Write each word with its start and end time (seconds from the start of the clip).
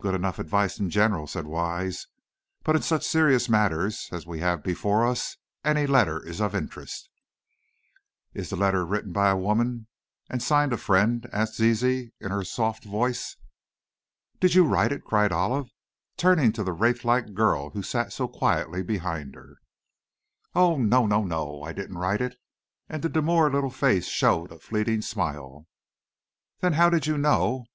"Good 0.00 0.14
enough 0.14 0.38
advice, 0.38 0.80
in 0.80 0.88
general," 0.88 1.26
said 1.26 1.44
Wise; 1.46 2.06
"but 2.64 2.76
in 2.76 2.80
such 2.80 3.06
serious 3.06 3.46
matters 3.46 4.08
as 4.10 4.26
we 4.26 4.38
have 4.40 4.62
before 4.62 5.06
us 5.06 5.36
any 5.62 5.86
letter 5.86 6.18
is 6.24 6.40
of 6.40 6.54
interest." 6.54 7.10
"Is 8.32 8.48
the 8.48 8.56
letter 8.56 8.86
written 8.86 9.12
by 9.12 9.28
a 9.28 9.36
woman, 9.36 9.86
and 10.30 10.42
signed 10.42 10.72
'A 10.72 10.78
Friend'?" 10.78 11.28
asked 11.30 11.56
Zizi 11.56 12.14
in 12.20 12.30
her 12.30 12.42
soft 12.42 12.84
voice. 12.84 13.36
"Did 14.40 14.54
you 14.54 14.64
write 14.64 14.92
it?" 14.92 15.04
cried 15.04 15.30
Olive, 15.30 15.68
turning 16.16 16.52
to 16.52 16.64
the 16.64 16.72
wraith 16.72 17.04
like 17.04 17.34
girl 17.34 17.68
who 17.68 17.82
sat 17.82 18.14
so 18.14 18.28
quietly 18.28 18.82
behind 18.82 19.34
her. 19.34 19.58
"Oh, 20.54 20.78
no, 20.78 21.04
no, 21.06 21.22
no! 21.22 21.62
I 21.62 21.74
didn't 21.74 21.98
write 21.98 22.22
it," 22.22 22.36
and 22.88 23.02
the 23.02 23.10
demure 23.10 23.50
little 23.50 23.68
face 23.68 24.06
showed 24.08 24.52
a 24.52 24.58
fleeting 24.58 25.02
smile. 25.02 25.66
"Then 26.60 26.72
how 26.72 26.88
did 26.88 27.06
you 27.06 27.18
know? 27.18 27.66